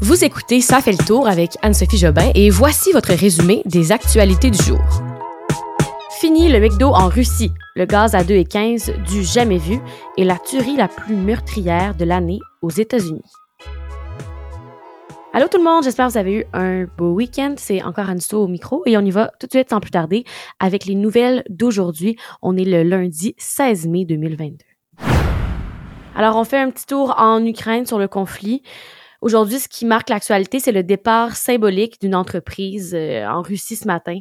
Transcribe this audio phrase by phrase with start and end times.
[0.00, 4.48] Vous écoutez Ça fait le tour avec Anne-Sophie Jobin et voici votre résumé des actualités
[4.48, 4.78] du jour.
[6.20, 9.80] Fini le McDo en Russie, le gaz à 2,15 du jamais vu
[10.16, 13.24] et la tuerie la plus meurtrière de l'année aux États-Unis.
[15.32, 17.56] Allô tout le monde, j'espère que vous avez eu un beau week-end.
[17.56, 20.22] C'est encore Anne au micro et on y va tout de suite sans plus tarder
[20.60, 22.16] avec les nouvelles d'aujourd'hui.
[22.40, 24.58] On est le lundi 16 mai 2022.
[26.14, 28.62] Alors on fait un petit tour en Ukraine sur le conflit.
[29.20, 33.86] Aujourd'hui, ce qui marque l'actualité, c'est le départ symbolique d'une entreprise euh, en Russie ce
[33.86, 34.20] matin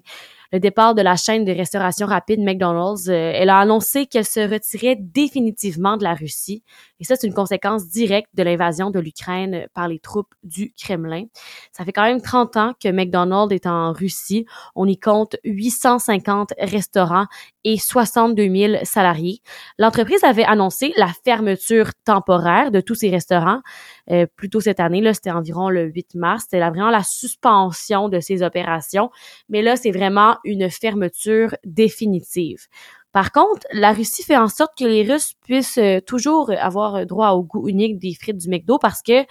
[0.52, 3.08] le départ de la chaîne de restauration rapide McDonald's.
[3.08, 6.64] Euh, elle a annoncé qu'elle se retirait définitivement de la Russie.
[7.00, 11.26] Et ça, c'est une conséquence directe de l'invasion de l'Ukraine par les troupes du Kremlin.
[11.72, 14.46] Ça fait quand même 30 ans que McDonald's est en Russie.
[14.76, 17.28] On y compte 850 restaurants
[17.64, 19.42] et 62 000 salariés.
[19.78, 23.62] L'entreprise avait annoncé la fermeture temporaire de tous ses restaurants
[24.10, 25.02] euh, plus tôt cette année.
[25.02, 26.44] Là, c'était environ le 8 mars.
[26.44, 29.10] C'était vraiment la suspension de ses opérations.
[29.50, 32.68] Mais là, c'est vraiment une fermeture définitive.
[33.18, 37.32] Par contre, la Russie fait en sorte que les Russes puissent euh, toujours avoir droit
[37.32, 39.26] au goût unique des frites du McDo parce que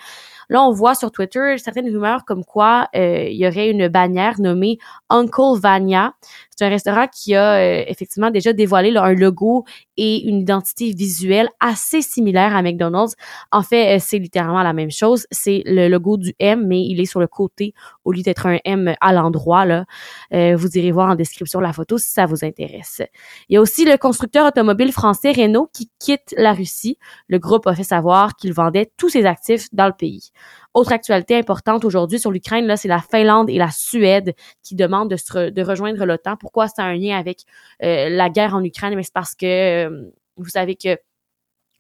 [0.49, 4.41] là, on voit sur Twitter certaines rumeurs comme quoi euh, il y aurait une bannière
[4.41, 6.15] nommée Uncle Vania.
[6.57, 9.65] C'est un restaurant qui a euh, effectivement déjà dévoilé un logo
[9.97, 13.15] et une identité visuelle assez similaire à McDonald's.
[13.53, 15.27] En fait, c'est littéralement la même chose.
[15.31, 18.59] C'est le logo du M, mais il est sur le côté au lieu d'être un
[18.65, 19.65] M à l'endroit.
[19.67, 19.85] Là,
[20.33, 23.03] vous irez voir en description la photo si ça vous intéresse.
[23.49, 26.99] Il y a aussi le constructeur automobile français Renault qui quitte la Russie.
[27.29, 30.31] Le groupe a fait savoir qu'il vendait tous ses actifs dans le pays.
[30.75, 35.63] Autre actualité importante aujourd'hui sur l'Ukraine, c'est la Finlande et la Suède qui demandent de,
[35.63, 36.37] rejoindre l'OTAN.
[36.37, 37.45] Pourquoi c'est un lien avec
[37.83, 38.95] euh, la guerre en Ukraine?
[38.95, 40.99] Mais c'est parce que euh, vous savez que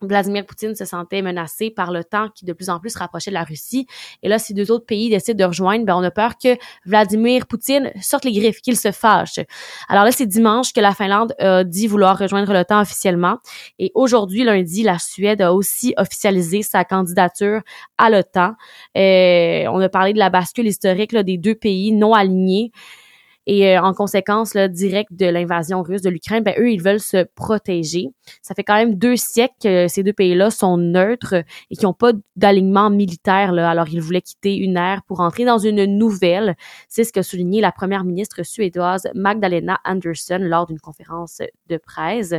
[0.02, 3.34] Vladimir Poutine se sentait menacé par le temps qui de plus en plus rapprochait de
[3.34, 3.86] la Russie.
[4.22, 7.46] Et là, si deux autres pays décident de rejoindre, ben on a peur que Vladimir
[7.46, 9.40] Poutine sorte les griffes, qu'il se fâche.
[9.88, 13.38] Alors là, c'est dimanche que la Finlande a dit vouloir rejoindre l'OTAN officiellement.
[13.78, 17.62] Et aujourd'hui, lundi, la Suède a aussi officialisé sa candidature
[17.96, 18.54] à l'OTAN.
[18.96, 22.70] Euh, on a parlé de la bascule historique là, des deux pays non alignés.
[23.46, 27.00] Et euh, en conséquence là, directe de l'invasion russe de l'Ukraine, ben, eux, ils veulent
[27.00, 28.08] se protéger.
[28.42, 31.34] Ça fait quand même deux siècles que ces deux pays-là sont neutres
[31.70, 33.52] et qui n'ont pas d'alignement militaire.
[33.52, 33.70] Là.
[33.70, 36.56] Alors, ils voulaient quitter une ère pour entrer dans une nouvelle.
[36.88, 42.34] C'est ce que souligné la première ministre suédoise Magdalena Andersson lors d'une conférence de presse.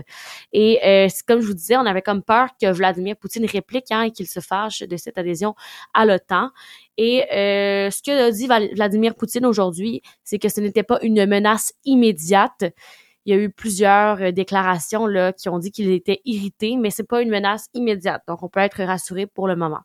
[0.51, 4.03] Et euh, comme je vous disais, on avait comme peur que Vladimir Poutine réplique hein,
[4.03, 5.55] et qu'il se fâche de cette adhésion
[5.93, 6.49] à l'OTAN.
[6.97, 11.25] Et euh, ce que a dit Vladimir Poutine aujourd'hui, c'est que ce n'était pas une
[11.25, 12.63] menace immédiate.
[13.25, 16.89] Il y a eu plusieurs euh, déclarations là qui ont dit qu'il était irrité, mais
[16.89, 18.23] c'est pas une menace immédiate.
[18.25, 19.81] Donc on peut être rassuré pour le moment.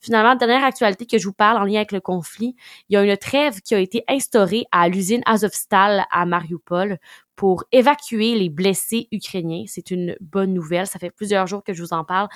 [0.00, 2.56] Finalement, dernière actualité que je vous parle en lien avec le conflit,
[2.88, 6.98] il y a une trêve qui a été instaurée à l'usine Azovstal à Mariupol
[7.36, 9.64] pour évacuer les blessés ukrainiens.
[9.66, 10.86] C'est une bonne nouvelle.
[10.86, 12.28] Ça fait plusieurs jours que je vous en parle.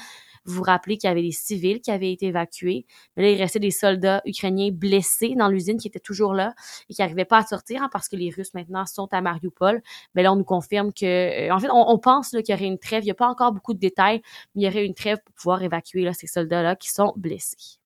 [0.51, 2.87] Vous vous rappelez qu'il y avait des civils qui avaient été évacués.
[3.17, 6.55] Mais là, il restait des soldats ukrainiens blessés dans l'usine qui étaient toujours là
[6.89, 9.83] et qui n'arrivaient pas à sortir hein, parce que les Russes maintenant sont à Mariupol.
[10.15, 12.79] Mais là, on nous confirme que, euh, en fait, on, pense qu'il y aurait une
[12.79, 13.03] trêve.
[13.03, 14.23] Il n'y a pas encore beaucoup de détails,
[14.55, 17.79] mais il y aurait une trêve pour pouvoir évacuer ces soldats-là qui sont blessés.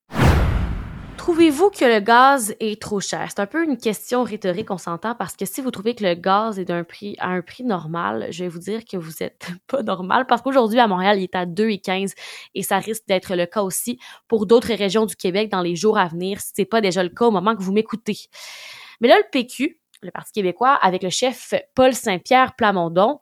[1.24, 3.28] Trouvez-vous que le gaz est trop cher?
[3.30, 6.12] C'est un peu une question rhétorique, on s'entend, parce que si vous trouvez que le
[6.12, 10.26] gaz est à un prix normal, je vais vous dire que vous êtes pas normal,
[10.26, 12.12] parce qu'aujourd'hui, à Montréal, il est à 2,15
[12.54, 13.98] et ça risque d'être le cas aussi
[14.28, 17.08] pour d'autres régions du Québec dans les jours à venir, si c'est pas déjà le
[17.08, 18.18] cas au moment que vous m'écoutez.
[19.00, 23.18] Mais là, le PQ, le Parti québécois, avec le chef Paul Saint-Pierre Plamondon,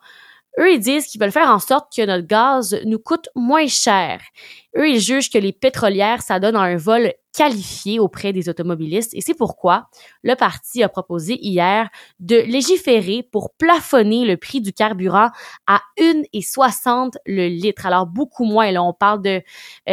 [0.58, 4.20] eux, ils disent qu'ils veulent faire en sorte que notre gaz nous coûte moins cher.
[4.76, 9.20] Eux, ils jugent que les pétrolières, ça donne un vol qualifié auprès des automobilistes et
[9.20, 9.88] c'est pourquoi
[10.22, 11.88] le parti a proposé hier
[12.20, 15.30] de légiférer pour plafonner le prix du carburant
[15.66, 17.86] à 1,60 le litre.
[17.86, 19.42] Alors beaucoup moins, là on parle de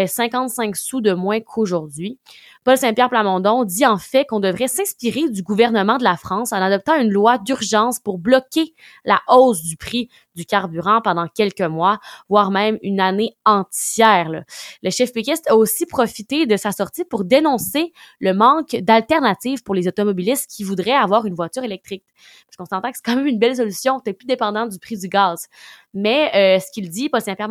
[0.05, 2.19] 55 euh, sous de moins qu'aujourd'hui.
[2.65, 6.57] Paul Saint-Pierre Plamondon dit en fait qu'on devrait s'inspirer du gouvernement de la France en
[6.57, 8.73] adoptant une loi d'urgence pour bloquer
[9.05, 14.43] la hausse du prix du carburant pendant quelques mois, voire même une année entière.
[14.83, 19.73] Le chef péquiste a aussi profité de sa sortie pour dénoncer le manque d'alternatives pour
[19.73, 22.03] les automobilistes qui voudraient avoir une voiture électrique.
[22.45, 24.97] Parce qu'on s'entend que c'est quand même une belle solution, t'es plus dépendant du prix
[24.97, 25.47] du gaz.
[25.93, 27.49] Mais euh, ce qu'il dit, Paul Saint-Pierre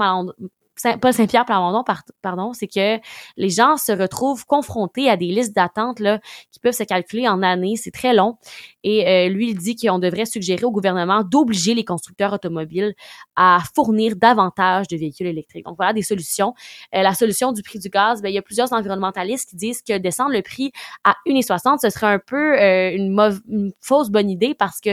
[1.00, 1.84] Paul Saint-Pierre Plamondon,
[2.22, 2.98] pardon, c'est que
[3.36, 6.20] les gens se retrouvent confrontés à des listes d'attente là
[6.50, 8.36] qui peuvent se calculer en années, c'est très long.
[8.84, 12.94] Et euh, lui, il dit qu'on devrait suggérer au gouvernement d'obliger les constructeurs automobiles
[13.36, 15.64] à fournir davantage de véhicules électriques.
[15.64, 16.54] Donc voilà des solutions.
[16.94, 19.82] Euh, la solution du prix du gaz, ben, il y a plusieurs environnementalistes qui disent
[19.82, 20.72] que descendre le prix
[21.04, 24.90] à 1,60, ce serait un peu euh, une, une fausse bonne idée parce que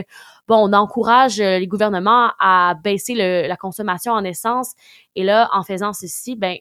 [0.48, 4.74] bon, on encourage les gouvernements à baisser le, la consommation en essence
[5.16, 6.58] et là, en faisant ceci, ben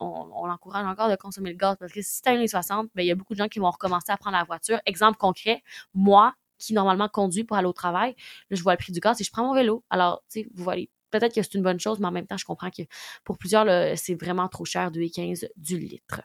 [0.00, 3.06] on, on encore de consommer le gaz parce que si c'est à 1,60, ben il
[3.06, 4.80] y a beaucoup de gens qui vont recommencer à prendre la voiture.
[4.86, 5.62] Exemple concret,
[5.94, 8.14] moi qui normalement conduis pour aller au travail,
[8.50, 9.84] là je vois le prix du gaz et je prends mon vélo.
[9.90, 12.36] Alors, tu sais, vous voyez, peut-être que c'est une bonne chose, mais en même temps,
[12.36, 12.82] je comprends que
[13.24, 13.66] pour plusieurs,
[13.96, 16.22] c'est vraiment trop cher, 2,15 du litre.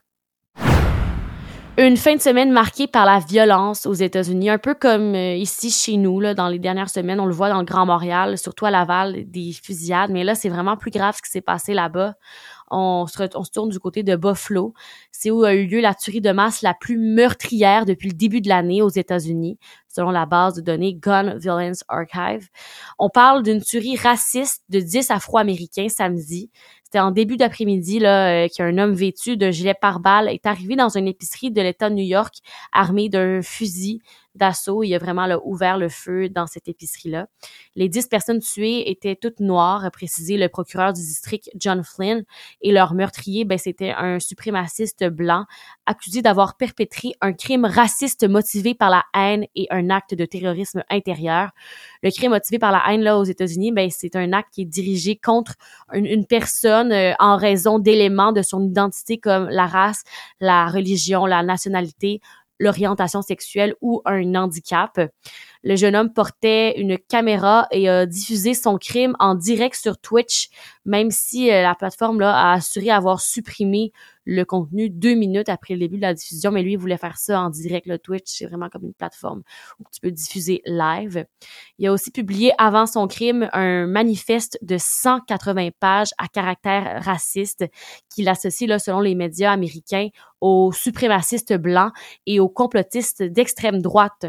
[1.77, 5.69] Une fin de semaine marquée par la violence aux États-Unis, un peu comme euh, ici
[5.69, 8.65] chez nous, là, dans les dernières semaines, on le voit dans le Grand Montréal, surtout
[8.65, 12.15] à Laval, des fusillades, mais là, c'est vraiment plus grave ce qui s'est passé là-bas
[12.71, 14.73] on se, on se tourne du côté de Buffalo.
[15.11, 18.41] C'est où a eu lieu la tuerie de masse la plus meurtrière depuis le début
[18.41, 19.57] de l'année aux États-Unis,
[19.87, 22.49] selon la base de données Gun Violence Archive.
[22.99, 26.49] On parle d'une tuerie raciste de 10 Afro-Américains samedi.
[26.95, 30.87] C'était en début d'après-midi là euh, qu'un homme vêtu de gilet pare-balles est arrivé dans
[30.87, 32.35] une épicerie de l'État de New York
[32.71, 33.99] armé d'un fusil
[34.35, 34.83] d'assaut.
[34.83, 37.27] Il a vraiment ouvert le feu dans cette épicerie-là.
[37.75, 42.23] Les dix personnes tuées étaient toutes noires, a précisé le procureur du district John Flynn.
[42.61, 45.45] Et leur meurtrier, ben, c'était un suprémaciste blanc
[45.85, 50.83] accusé d'avoir perpétré un crime raciste motivé par la haine et un acte de terrorisme
[50.89, 51.51] intérieur.
[52.03, 54.65] Le crime motivé par la haine là aux États-Unis, ben, c'est un acte qui est
[54.65, 55.53] dirigé contre
[55.93, 60.03] une, personne euh, en raison d'éléments de son identité comme la race,
[60.39, 62.21] la religion, la nationalité,
[62.59, 64.99] l'orientation sexuelle ou un handicap.
[65.63, 70.49] Le jeune homme portait une caméra et a diffusé son crime en direct sur Twitch,
[70.85, 73.91] même si euh, la plateforme là, a assuré avoir supprimé
[74.25, 77.17] le contenu deux minutes après le début de la diffusion, mais lui, il voulait faire
[77.17, 77.85] ça en direct.
[77.85, 79.43] Le Twitch, c'est vraiment comme une plateforme
[79.79, 81.25] où tu peux diffuser live.
[81.77, 87.65] Il a aussi publié avant son crime un manifeste de 180 pages à caractère raciste
[88.09, 90.09] qu'il associe, là, selon les médias américains,
[90.41, 91.91] aux suprémacistes blancs
[92.25, 94.25] et aux complotistes d'extrême droite.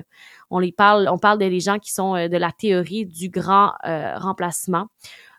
[0.51, 3.73] On les parle, on parle des gens qui sont euh, de la théorie du grand
[3.87, 4.87] euh, remplacement.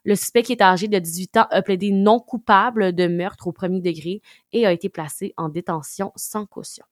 [0.07, 3.51] Le suspect qui est âgé de 18 ans a plaidé non coupable de meurtre au
[3.51, 4.21] premier degré
[4.53, 6.85] et a été placé en détention sans caution.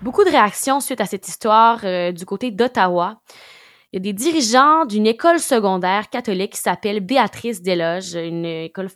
[0.00, 3.20] Beaucoup de réactions suite à cette histoire euh, du côté d'Ottawa.
[3.92, 8.88] Il y a des dirigeants d'une école secondaire catholique qui s'appelle Béatrice Desloges, une école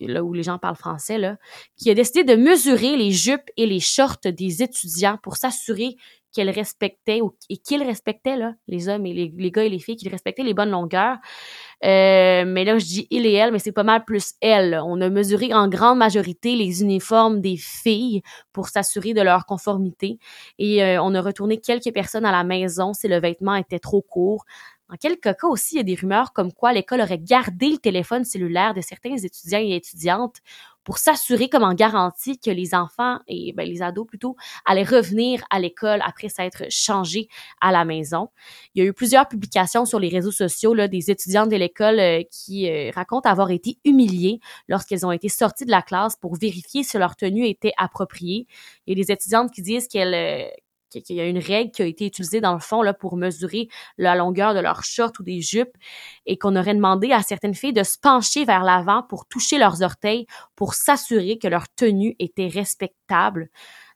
[0.00, 1.38] là où les gens parlent français, là,
[1.78, 5.96] qui a décidé de mesurer les jupes et les shorts des étudiants pour s'assurer
[6.34, 10.10] qu'elle respectait et qu'ils respectaient là, les hommes et les, gars et les filles, qu'ils
[10.10, 11.16] respectaient les bonnes longueurs.
[11.84, 14.80] Euh, mais là, je dis il et elle, mais c'est pas mal plus elle.
[14.84, 18.22] On a mesuré en grande majorité les uniformes des filles
[18.52, 20.18] pour s'assurer de leur conformité.
[20.58, 24.02] Et euh, on a retourné quelques personnes à la maison si le vêtement était trop
[24.02, 24.44] court.
[24.90, 27.78] En quelques cas aussi, il y a des rumeurs comme quoi l'école aurait gardé le
[27.78, 30.36] téléphone cellulaire de certains étudiants et étudiantes
[30.84, 35.42] pour s'assurer comme en garantie que les enfants et ben, les ados plutôt allaient revenir
[35.50, 37.28] à l'école après s'être changés
[37.60, 38.28] à la maison.
[38.74, 41.98] Il y a eu plusieurs publications sur les réseaux sociaux là, des étudiantes de l'école
[41.98, 46.36] euh, qui euh, racontent avoir été humiliées lorsqu'elles ont été sorties de la classe pour
[46.36, 48.46] vérifier si leur tenue était appropriée.
[48.86, 50.48] Il y a des étudiantes qui disent qu'elles euh,
[51.02, 53.68] qu'il y a une règle qui a été utilisée dans le fond là pour mesurer
[53.98, 55.76] la longueur de leurs shorts ou des jupes
[56.26, 59.82] et qu'on aurait demandé à certaines filles de se pencher vers l'avant pour toucher leurs
[59.82, 60.26] orteils
[60.56, 63.48] pour s'assurer que leur tenue était respectable.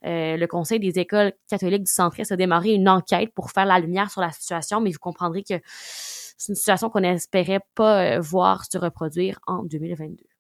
[0.05, 3.81] Euh, le Conseil des écoles catholiques du centre-est a démarré une enquête pour faire la
[3.81, 8.21] lumière sur la situation, mais vous comprendrez que c'est une situation qu'on n'espérait pas euh,
[8.21, 10.38] voir se reproduire en 2022.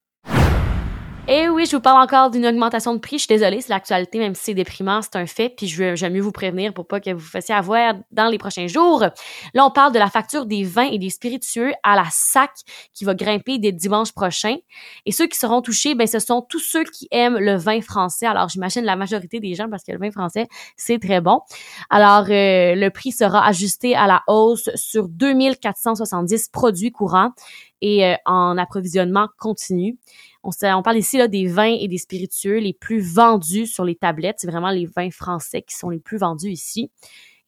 [1.30, 3.18] Et oui, je vous parle encore d'une augmentation de prix.
[3.18, 5.50] Je suis désolée, c'est l'actualité, même si c'est déprimant, c'est un fait.
[5.50, 9.00] Puis j'aime mieux vous prévenir pour pas que vous fassiez avoir dans les prochains jours.
[9.52, 12.50] Là, on parle de la facture des vins et des spiritueux à la SAC
[12.94, 14.56] qui va grimper dès dimanche prochain.
[15.04, 18.25] Et ceux qui seront touchés, ben, ce sont tous ceux qui aiment le vin français.
[18.25, 21.42] Alors, j'imagine la majorité des gens parce que le vin français, c'est très bon.
[21.90, 27.32] Alors, euh, le prix sera ajusté à la hausse sur 2470 produits courants
[27.80, 29.99] et euh, en approvisionnement continu.
[30.42, 33.94] On, on parle ici là, des vins et des spiritueux les plus vendus sur les
[33.94, 34.37] tablettes.
[34.38, 36.90] C'est vraiment les vins français qui sont les plus vendus ici.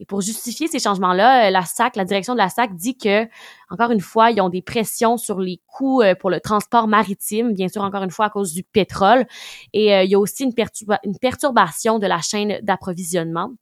[0.01, 3.29] Et pour justifier ces changements-là, euh, la SAC, la direction de la SAC dit que,
[3.69, 7.53] encore une fois, ils ont des pressions sur les coûts euh, pour le transport maritime,
[7.53, 9.27] bien sûr, encore une fois, à cause du pétrole.
[9.73, 10.55] Et il y a aussi une,
[11.21, 13.53] perturbation de la chaîne d'approvisionnement.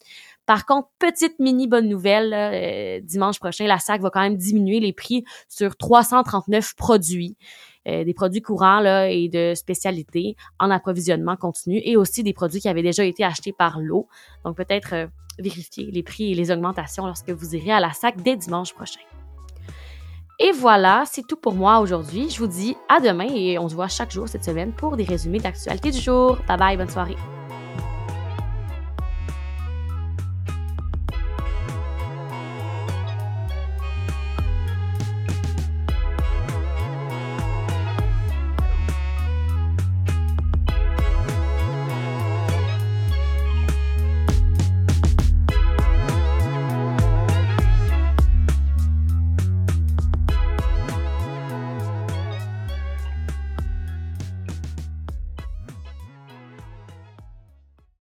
[0.49, 4.81] Par contre, petite mini bonne nouvelle, euh, dimanche prochain, la SAC va quand même diminuer
[4.81, 7.37] les prix sur 339 produits.
[7.87, 12.61] Euh, des produits courants là, et de spécialité en approvisionnement continu et aussi des produits
[12.61, 14.09] qui avaient déjà été achetés par l'eau.
[14.45, 15.07] Donc peut-être euh,
[15.39, 19.01] vérifier les prix et les augmentations lorsque vous irez à la SAC dès dimanche prochain.
[20.41, 22.31] Et voilà, c'est tout pour moi aujourd'hui.
[22.31, 25.05] Je vous dis à demain et on se voit chaque jour cette semaine pour des
[25.05, 26.39] résumés d'actualité du jour.
[26.47, 27.17] Bye bye, bonne soirée.